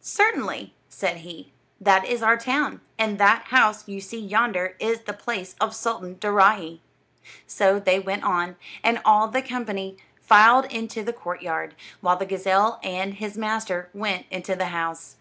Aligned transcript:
"Certainly," 0.00 0.74
said 0.88 1.18
he; 1.18 1.52
"that 1.80 2.04
is 2.04 2.20
our 2.20 2.36
town, 2.36 2.80
and 2.98 3.16
that 3.18 3.42
house 3.50 3.86
you 3.86 4.00
see 4.00 4.18
yonder 4.18 4.74
is 4.80 5.02
the 5.02 5.12
palace 5.12 5.54
of 5.60 5.72
Sultan 5.72 6.16
Daaraaee." 6.18 6.80
So 7.46 7.78
they 7.78 8.00
went 8.00 8.24
on, 8.24 8.56
and 8.82 9.00
all 9.04 9.28
the 9.28 9.40
company 9.40 9.96
filed 10.20 10.64
into 10.64 11.04
the 11.04 11.12
courtyard, 11.12 11.76
while 12.00 12.16
the 12.16 12.26
gazelle 12.26 12.80
and 12.82 13.14
his 13.14 13.38
master 13.38 13.88
went 13.94 14.26
into 14.32 14.56
the 14.56 14.66
house. 14.74 15.14